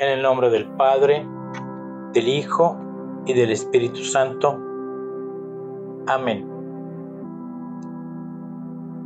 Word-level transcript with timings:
En 0.00 0.08
el 0.08 0.22
nombre 0.22 0.48
del 0.48 0.64
Padre, 0.64 1.26
del 2.14 2.26
Hijo 2.26 2.74
y 3.26 3.34
del 3.34 3.50
Espíritu 3.50 4.02
Santo. 4.02 4.58
Amén. 6.06 6.50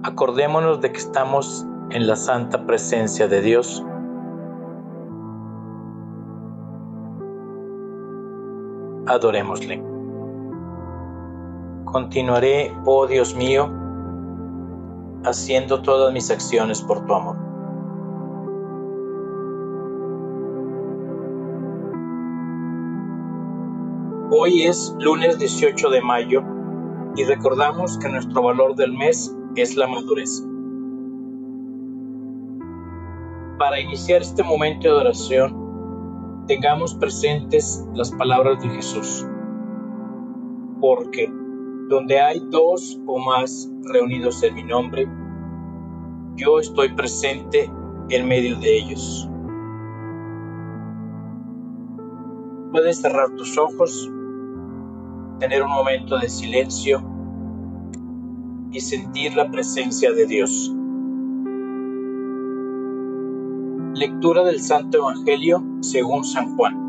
Acordémonos 0.04 0.80
de 0.80 0.92
que 0.92 0.98
estamos 0.98 1.66
en 1.90 2.06
la 2.06 2.14
santa 2.14 2.64
presencia 2.64 3.26
de 3.26 3.40
Dios. 3.40 3.84
Adorémosle. 9.08 9.82
Continuaré, 11.86 12.72
oh 12.84 13.08
Dios 13.08 13.34
mío, 13.34 13.68
haciendo 15.24 15.82
todas 15.82 16.12
mis 16.12 16.30
acciones 16.30 16.80
por 16.80 17.04
tu 17.04 17.14
amor. 17.14 17.43
Hoy 24.30 24.62
es 24.62 24.96
lunes 24.98 25.38
18 25.38 25.90
de 25.90 26.00
mayo 26.00 26.42
y 27.14 27.24
recordamos 27.24 27.98
que 27.98 28.08
nuestro 28.08 28.42
valor 28.42 28.74
del 28.74 28.94
mes 28.94 29.36
es 29.54 29.76
la 29.76 29.86
madurez. 29.86 30.42
Para 33.58 33.78
iniciar 33.78 34.22
este 34.22 34.42
momento 34.42 34.88
de 34.88 34.94
oración, 34.94 36.44
tengamos 36.48 36.94
presentes 36.94 37.86
las 37.92 38.12
palabras 38.12 38.62
de 38.62 38.70
Jesús. 38.70 39.26
Porque 40.80 41.30
donde 41.90 42.18
hay 42.18 42.40
dos 42.50 42.98
o 43.06 43.18
más 43.18 43.70
reunidos 43.82 44.42
en 44.42 44.54
mi 44.54 44.64
nombre, 44.64 45.06
yo 46.36 46.58
estoy 46.60 46.94
presente 46.94 47.70
en 48.08 48.26
medio 48.26 48.56
de 48.56 48.78
ellos. 48.78 49.28
Puedes 52.72 53.00
cerrar 53.00 53.30
tus 53.36 53.56
ojos, 53.56 54.10
tener 55.38 55.62
un 55.62 55.70
momento 55.70 56.18
de 56.18 56.28
silencio 56.28 57.02
y 58.72 58.80
sentir 58.80 59.34
la 59.36 59.50
presencia 59.50 60.12
de 60.12 60.26
Dios. 60.26 60.74
Lectura 63.94 64.42
del 64.42 64.60
Santo 64.60 64.98
Evangelio 64.98 65.62
según 65.80 66.24
San 66.24 66.56
Juan. 66.56 66.84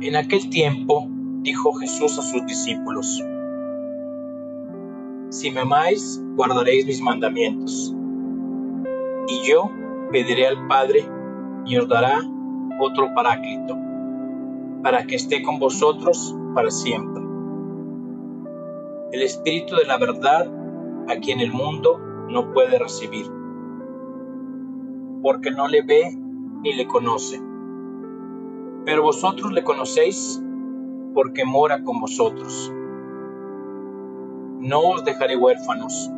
En 0.00 0.16
aquel 0.16 0.50
tiempo 0.50 1.08
dijo 1.42 1.72
Jesús 1.74 2.18
a 2.18 2.22
sus 2.22 2.44
discípulos, 2.46 3.24
Si 5.30 5.50
me 5.50 5.60
amáis, 5.60 6.22
guardaréis 6.36 6.86
mis 6.86 7.00
mandamientos. 7.00 7.94
Y 9.28 9.48
yo 9.48 9.70
pediré 10.12 10.46
al 10.46 10.66
Padre 10.68 11.04
y 11.66 11.76
os 11.76 11.88
dará 11.88 12.20
otro 12.80 13.12
paráclito, 13.14 13.76
para 14.82 15.06
que 15.06 15.16
esté 15.16 15.42
con 15.42 15.58
vosotros 15.58 16.36
para 16.54 16.70
siempre. 16.70 17.22
El 19.12 19.22
Espíritu 19.22 19.76
de 19.76 19.84
la 19.84 19.96
verdad, 19.98 20.50
a 21.08 21.16
quien 21.16 21.40
el 21.40 21.52
mundo 21.52 21.98
no 22.28 22.52
puede 22.52 22.78
recibir, 22.78 23.26
porque 25.22 25.50
no 25.50 25.66
le 25.66 25.82
ve 25.82 26.16
ni 26.62 26.74
le 26.74 26.86
conoce. 26.86 27.40
Pero 28.84 29.02
vosotros 29.02 29.52
le 29.52 29.64
conocéis 29.64 30.42
porque 31.14 31.44
mora 31.44 31.82
con 31.82 32.00
vosotros. 32.00 32.72
No 34.60 34.80
os 34.80 35.04
dejaré 35.04 35.36
huérfanos, 35.36 36.10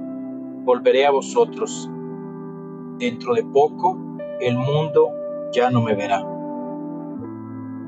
volveré 0.64 1.06
a 1.06 1.10
vosotros. 1.10 1.90
Dentro 2.98 3.34
de 3.34 3.44
poco 3.44 3.98
el 4.40 4.56
mundo 4.56 5.10
ya 5.52 5.70
no 5.70 5.82
me 5.82 5.94
verá. 5.94 6.39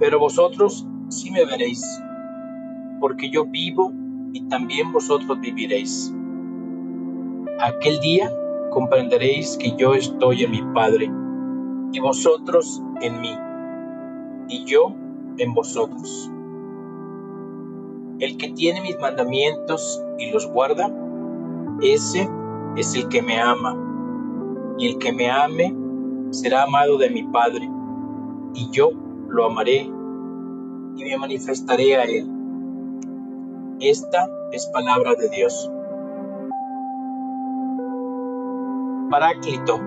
Pero 0.03 0.19
vosotros 0.19 0.85
sí 1.11 1.31
me 1.31 1.45
veréis, 1.45 1.81
porque 2.99 3.31
yo 3.31 3.45
vivo 3.45 3.93
y 4.33 4.49
también 4.49 4.91
vosotros 4.91 5.39
viviréis. 5.39 6.13
Aquel 7.61 8.01
día 8.01 8.29
comprenderéis 8.73 9.57
que 9.59 9.77
yo 9.77 9.95
estoy 9.95 10.43
en 10.43 10.51
mi 10.51 10.63
Padre, 10.75 11.09
y 11.93 12.01
vosotros 12.01 12.83
en 13.01 13.21
mí, 13.21 13.33
y 14.49 14.65
yo 14.65 14.93
en 15.39 15.55
vosotros. 15.55 16.33
El 18.19 18.37
que 18.39 18.49
tiene 18.55 18.81
mis 18.81 18.99
mandamientos 18.99 20.03
y 20.19 20.33
los 20.33 20.51
guarda, 20.51 20.93
ese 21.81 22.29
es 22.75 22.97
el 22.97 23.07
que 23.07 23.23
me 23.23 23.41
ama. 23.41 23.79
Y 24.79 24.89
el 24.89 24.99
que 24.99 25.13
me 25.13 25.31
ame 25.31 25.73
será 26.31 26.65
amado 26.65 26.99
de 26.99 27.09
mi 27.09 27.23
Padre, 27.23 27.71
y 28.55 28.69
yo 28.73 28.91
lo 29.33 29.47
amaré 29.47 29.83
y 30.97 31.05
me 31.05 31.17
manifestaré 31.19 31.97
a 31.97 32.05
él. 32.05 32.29
Esta 33.81 34.29
es 34.53 34.67
palabra 34.67 35.15
de 35.15 35.29
Dios. 35.31 35.71
Paráclito 39.11 39.81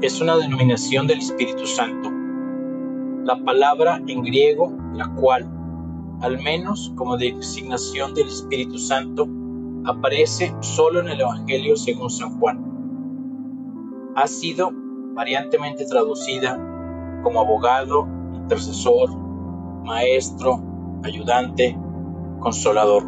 es 0.00 0.20
una 0.20 0.36
denominación 0.36 1.06
del 1.06 1.18
Espíritu 1.18 1.66
Santo. 1.66 2.10
La 3.24 3.42
palabra 3.44 4.00
en 4.06 4.22
griego, 4.22 4.72
la 4.94 5.14
cual 5.14 5.48
al 6.22 6.42
menos 6.42 6.92
como 6.96 7.16
designación 7.16 8.14
del 8.14 8.28
Espíritu 8.28 8.78
Santo, 8.78 9.26
aparece 9.84 10.54
solo 10.60 11.00
en 11.00 11.08
el 11.08 11.20
Evangelio 11.20 11.76
según 11.76 12.10
San 12.10 12.38
Juan. 12.38 14.12
Ha 14.16 14.26
sido 14.26 14.70
variantemente 15.14 15.86
traducida 15.86 16.58
como 17.22 17.40
abogado, 17.40 18.06
intercesor, 18.50 19.16
maestro, 19.84 20.60
ayudante, 21.04 21.78
consolador. 22.40 23.04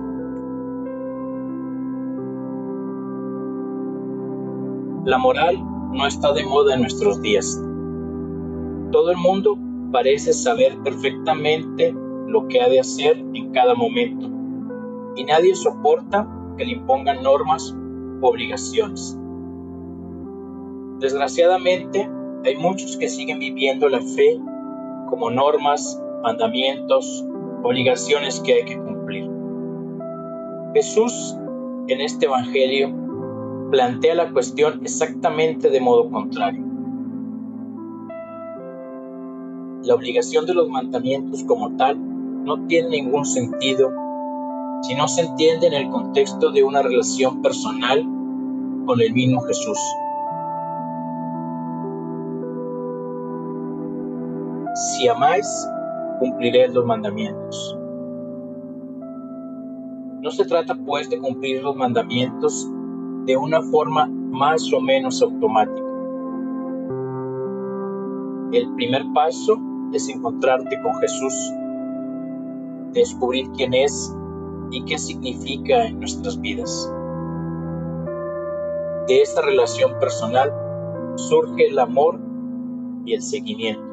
La 5.04 5.19
moral 5.19 5.58
no 5.92 6.06
está 6.06 6.32
de 6.32 6.44
moda 6.44 6.75
en 6.75 6.82
nuestros 6.82 7.20
días. 7.22 7.60
Todo 8.92 9.10
el 9.10 9.16
mundo 9.16 9.58
parece 9.91 10.32
saber 10.32 10.78
perfectamente 10.84 11.92
lo 12.28 12.47
que 12.47 12.60
ha 12.60 12.69
de 12.69 12.78
hacer 12.78 13.19
en 13.34 13.50
cada 13.50 13.75
momento, 13.75 14.28
y 15.16 15.25
nadie 15.25 15.56
soporta 15.56 16.28
que 16.56 16.66
le 16.66 16.75
impongan 16.75 17.20
normas 17.20 17.76
o 18.20 18.28
obligaciones. 18.28 19.19
Desgraciadamente, 21.00 22.08
hay 22.44 22.56
muchos 22.58 22.97
que 22.97 23.08
siguen 23.08 23.41
viviendo 23.41 23.88
la 23.88 24.00
fe 24.00 24.41
como 25.12 25.30
normas, 25.30 26.02
mandamientos, 26.22 27.22
obligaciones 27.62 28.40
que 28.40 28.54
hay 28.54 28.64
que 28.64 28.78
cumplir. 28.78 29.28
Jesús, 30.72 31.36
en 31.88 32.00
este 32.00 32.24
Evangelio, 32.24 32.90
plantea 33.70 34.14
la 34.14 34.32
cuestión 34.32 34.80
exactamente 34.82 35.68
de 35.68 35.80
modo 35.82 36.08
contrario. 36.10 36.64
La 39.82 39.94
obligación 39.94 40.46
de 40.46 40.54
los 40.54 40.70
mandamientos 40.70 41.44
como 41.44 41.76
tal 41.76 41.98
no 42.46 42.66
tiene 42.66 42.88
ningún 42.88 43.26
sentido 43.26 43.90
si 44.80 44.94
no 44.94 45.08
se 45.08 45.20
entiende 45.20 45.66
en 45.66 45.74
el 45.74 45.90
contexto 45.90 46.50
de 46.52 46.64
una 46.64 46.80
relación 46.80 47.42
personal 47.42 48.02
con 48.86 48.98
el 48.98 49.12
mismo 49.12 49.42
Jesús. 49.42 49.78
Si 54.74 55.08
amáis, 55.08 55.46
cumpliré 56.18 56.68
los 56.68 56.84
mandamientos. 56.84 57.78
No 60.20 60.30
se 60.30 60.44
trata 60.44 60.74
pues 60.74 61.10
de 61.10 61.18
cumplir 61.18 61.62
los 61.62 61.76
mandamientos 61.76 62.68
de 63.26 63.36
una 63.36 63.62
forma 63.62 64.06
más 64.06 64.72
o 64.72 64.80
menos 64.80 65.20
automática. 65.20 65.88
El 68.52 68.72
primer 68.74 69.02
paso 69.14 69.58
es 69.92 70.08
encontrarte 70.08 70.80
con 70.80 70.94
Jesús 70.94 71.52
descubrir 72.92 73.50
quién 73.56 73.75
es 73.75 74.14
y 74.70 74.84
qué 74.84 74.98
significa 74.98 75.86
en 75.86 75.98
nuestras 75.98 76.40
vidas. 76.40 76.92
De 79.08 79.20
esta 79.20 79.42
relación 79.42 79.98
personal 79.98 80.52
surge 81.16 81.68
el 81.68 81.78
amor 81.78 82.20
y 83.04 83.14
el 83.14 83.22
seguimiento. 83.22 83.91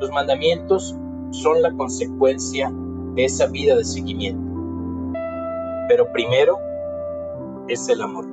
Los 0.00 0.10
mandamientos 0.10 0.96
son 1.30 1.62
la 1.62 1.72
consecuencia 1.72 2.72
de 3.14 3.24
esa 3.24 3.46
vida 3.46 3.76
de 3.76 3.84
seguimiento. 3.84 4.42
Pero 5.88 6.10
primero 6.12 6.58
es 7.68 7.88
el 7.88 8.00
amor. 8.00 8.26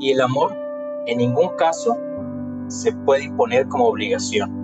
Y 0.00 0.10
el 0.10 0.20
amor 0.20 0.56
en 1.06 1.18
ningún 1.18 1.48
caso 1.56 1.96
se 2.68 2.92
puede 2.92 3.24
imponer 3.24 3.68
como 3.68 3.86
obligación. 3.86 4.58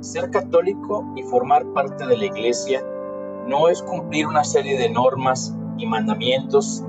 Ser 0.00 0.30
católico 0.30 1.12
y 1.16 1.22
formar 1.22 1.64
parte 1.72 2.06
de 2.06 2.16
la 2.16 2.24
Iglesia 2.24 2.82
no 3.46 3.68
es 3.68 3.82
cumplir 3.82 4.26
una 4.26 4.44
serie 4.44 4.78
de 4.78 4.90
normas 4.90 5.56
y 5.76 5.86
mandamientos 5.86 6.84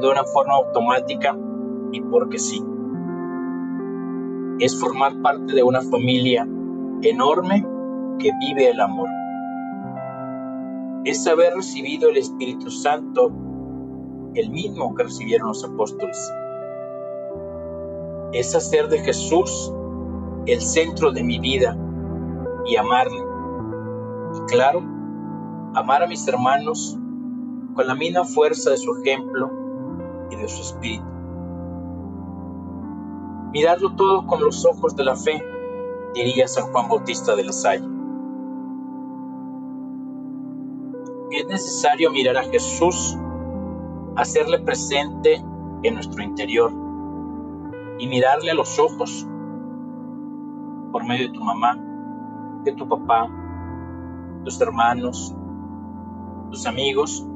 de 0.00 0.08
una 0.08 0.24
forma 0.24 0.54
automática 0.54 1.36
y 1.92 2.00
porque 2.00 2.38
sí. 2.38 2.62
Es 4.58 4.78
formar 4.80 5.20
parte 5.20 5.54
de 5.54 5.62
una 5.62 5.82
familia 5.82 6.48
enorme 7.02 7.66
que 8.18 8.30
vive 8.40 8.70
el 8.70 8.80
amor. 8.80 9.08
Es 11.04 11.26
haber 11.26 11.54
recibido 11.54 12.08
el 12.08 12.16
Espíritu 12.16 12.70
Santo, 12.70 13.30
el 14.34 14.50
mismo 14.50 14.94
que 14.94 15.04
recibieron 15.04 15.48
los 15.48 15.62
apóstoles. 15.62 16.32
Es 18.32 18.54
hacer 18.54 18.88
de 18.88 18.98
Jesús 19.00 19.72
el 20.46 20.60
centro 20.60 21.12
de 21.12 21.22
mi 21.22 21.38
vida 21.38 21.76
y 22.64 22.76
amarle. 22.76 23.22
Y 24.36 24.40
claro, 24.46 24.80
amar 25.74 26.02
a 26.02 26.06
mis 26.06 26.26
hermanos 26.26 26.98
con 27.74 27.86
la 27.86 27.94
misma 27.94 28.24
fuerza 28.24 28.70
de 28.70 28.78
su 28.78 28.96
ejemplo 28.96 29.50
y 30.30 30.36
de 30.36 30.48
su 30.48 30.62
espíritu. 30.62 31.15
Mirarlo 33.56 33.92
todo 33.92 34.26
con 34.26 34.42
los 34.44 34.66
ojos 34.66 34.94
de 34.96 35.02
la 35.02 35.16
fe, 35.16 35.42
diría 36.12 36.46
San 36.46 36.70
Juan 36.70 36.90
Bautista 36.90 37.34
de 37.34 37.42
la 37.42 37.52
Salle. 37.52 37.86
Es 41.30 41.46
necesario 41.46 42.10
mirar 42.10 42.36
a 42.36 42.42
Jesús, 42.42 43.16
hacerle 44.14 44.58
presente 44.58 45.42
en 45.82 45.94
nuestro 45.94 46.22
interior 46.22 46.70
y 47.98 48.06
mirarle 48.06 48.50
a 48.50 48.54
los 48.54 48.78
ojos 48.78 49.26
por 50.92 51.06
medio 51.06 51.28
de 51.28 51.32
tu 51.32 51.42
mamá, 51.42 51.78
de 52.62 52.72
tu 52.72 52.86
papá, 52.86 53.26
tus 54.44 54.60
hermanos, 54.60 55.34
tus 56.50 56.66
amigos 56.66 57.26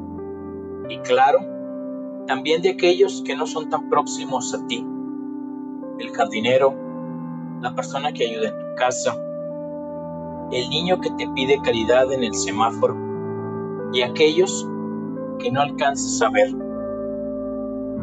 y 0.86 0.98
claro, 0.98 1.38
también 2.26 2.60
de 2.60 2.72
aquellos 2.72 3.22
que 3.22 3.34
no 3.34 3.46
son 3.46 3.70
tan 3.70 3.88
próximos 3.88 4.52
a 4.52 4.66
ti. 4.66 4.86
El 6.00 6.12
jardinero, 6.12 6.74
la 7.60 7.74
persona 7.74 8.10
que 8.14 8.24
ayuda 8.24 8.48
en 8.48 8.58
tu 8.58 8.74
casa, 8.74 9.14
el 10.50 10.70
niño 10.70 10.98
que 10.98 11.10
te 11.10 11.28
pide 11.34 11.60
caridad 11.62 12.10
en 12.10 12.24
el 12.24 12.32
semáforo 12.32 12.96
y 13.92 14.00
aquellos 14.00 14.66
que 15.38 15.52
no 15.52 15.60
alcanzas 15.60 16.22
a 16.22 16.30
ver, 16.30 16.56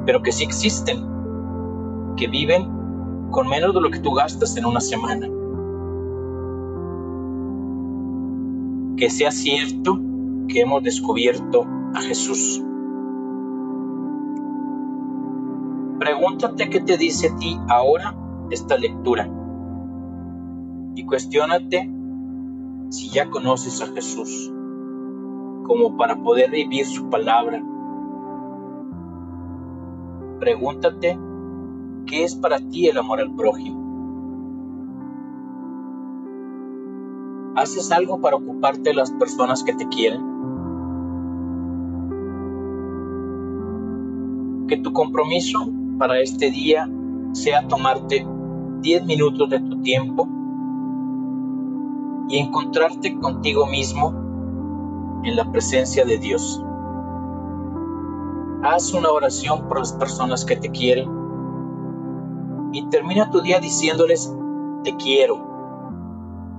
pero 0.06 0.22
que 0.22 0.32
sí 0.32 0.44
existen, 0.44 1.04
que 2.18 2.28
viven 2.28 2.70
con 3.32 3.50
menos 3.50 3.74
de 3.74 3.82
lo 3.82 3.90
que 3.90 4.00
tú 4.00 4.12
gastas 4.14 4.56
en 4.58 4.66
una 4.66 4.80
semana. 4.80 5.28
Que 8.96 9.10
sea 9.10 9.32
cierto 9.32 10.00
que 10.48 10.62
hemos 10.62 10.84
descubierto 10.84 11.66
a 11.96 12.02
Jesús. 12.02 12.62
Pregúntate 16.08 16.70
qué 16.70 16.80
te 16.80 16.98
dice 16.98 17.28
a 17.28 17.36
ti 17.36 17.60
ahora 17.68 18.16
esta 18.50 18.78
lectura 18.78 19.30
y 20.96 21.06
cuestiónate 21.06 21.92
si 22.88 23.10
ya 23.10 23.30
conoces 23.30 23.82
a 23.82 23.88
Jesús 23.88 24.50
como 25.68 25.98
para 25.98 26.16
poder 26.24 26.50
vivir 26.50 26.86
su 26.86 27.10
palabra. 27.10 27.62
Pregúntate 30.40 31.20
qué 32.06 32.24
es 32.24 32.36
para 32.36 32.60
ti 32.60 32.88
el 32.88 32.98
amor 32.98 33.20
al 33.20 33.36
prójimo. 33.36 33.84
¿Haces 37.58 37.92
algo 37.92 38.22
para 38.22 38.38
ocuparte 38.38 38.92
de 38.92 38.96
las 38.96 39.12
personas 39.12 39.62
que 39.62 39.74
te 39.74 39.90
quieren? 39.90 40.22
Que 44.70 44.78
tu 44.78 44.94
compromiso 44.94 45.74
para 45.98 46.20
este 46.20 46.52
día 46.52 46.90
sea 47.34 47.68
tomarte 47.68 48.26
10 48.82 49.06
minutos 49.06 49.50
de 49.50 49.60
tu 49.60 49.82
tiempo 49.82 50.28
y 52.30 52.38
encontrarte 52.38 53.18
contigo 53.20 53.66
mismo 53.66 54.14
en 55.24 55.36
la 55.36 55.50
presencia 55.52 56.06
de 56.06 56.18
Dios. 56.18 56.64
Haz 58.64 58.94
una 58.94 59.10
oración 59.10 59.68
por 59.68 59.80
las 59.80 59.94
personas 59.94 60.46
que 60.46 60.56
te 60.56 60.70
quieren 60.70 61.10
y 62.74 62.88
termina 62.90 63.30
tu 63.32 63.42
día 63.42 63.60
diciéndoles, 63.60 64.36
te 64.84 64.96
quiero, 64.98 65.40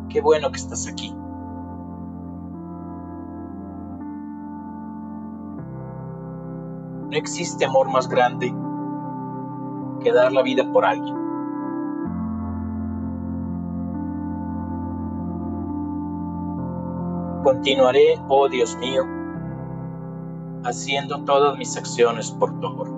qué 0.08 0.20
bueno 0.20 0.50
que 0.50 0.56
estás 0.56 0.88
aquí. 0.88 1.14
No 7.10 7.16
existe 7.16 7.64
amor 7.64 7.90
más 7.90 8.08
grande 8.08 8.52
que 10.00 10.12
dar 10.12 10.32
la 10.32 10.42
vida 10.42 10.70
por 10.72 10.84
alguien. 10.84 11.16
Continuaré, 17.42 18.20
oh 18.28 18.48
Dios 18.48 18.76
mío, 18.76 19.04
haciendo 20.64 21.24
todas 21.24 21.56
mis 21.56 21.76
acciones 21.76 22.30
por 22.30 22.58
tu 22.60 22.66
amor. 22.66 22.88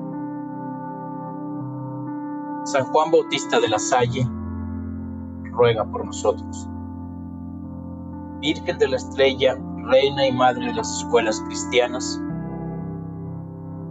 San 2.64 2.84
Juan 2.84 3.10
Bautista 3.10 3.60
de 3.60 3.68
la 3.68 3.78
Salle, 3.78 4.26
ruega 5.44 5.84
por 5.84 6.04
nosotros. 6.04 6.68
Virgen 8.40 8.78
de 8.78 8.88
la 8.88 8.96
Estrella, 8.96 9.58
Reina 9.84 10.26
y 10.26 10.32
Madre 10.32 10.66
de 10.66 10.74
las 10.74 10.98
escuelas 10.98 11.40
cristianas, 11.42 12.20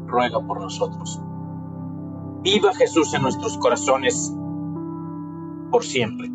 ruega 0.07 0.39
por 0.41 0.59
nosotros. 0.59 1.21
Viva 2.41 2.73
Jesús 2.73 3.13
en 3.13 3.21
nuestros 3.23 3.57
corazones 3.57 4.33
por 5.71 5.83
siempre. 5.83 6.29